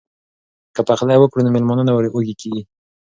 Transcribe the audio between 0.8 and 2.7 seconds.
پخلی وکړو نو میلمانه نه وږي کیږي.